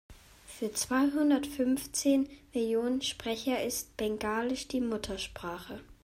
[0.47, 5.79] Für zweihundertfünfzehn Millionen Sprecher ist Bengalisch die Muttersprache.